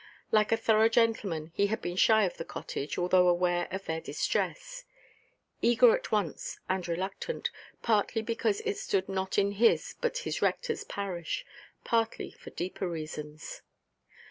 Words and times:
Like 0.31 0.51
a 0.51 0.57
thorough 0.57 0.89
gentleman, 0.89 1.51
he 1.53 1.67
had 1.67 1.79
been 1.79 1.95
shy 1.95 2.23
of 2.23 2.37
the 2.37 2.43
cottage, 2.43 2.97
although 2.97 3.27
aware 3.27 3.67
of 3.69 3.85
their 3.85 4.01
distress; 4.01 4.83
eager 5.61 5.95
at 5.95 6.11
once 6.11 6.57
and 6.67 6.87
reluctant, 6.87 7.51
partly 7.83 8.23
because 8.23 8.61
it 8.61 8.77
stood 8.79 9.07
not 9.07 9.37
in 9.37 9.51
his 9.51 9.93
but 10.01 10.17
his 10.25 10.39
rectorʼs 10.39 10.87
parish, 10.87 11.45
partly 11.83 12.31
for 12.31 12.49
deeper 12.49 12.89
reasons. 12.89 13.61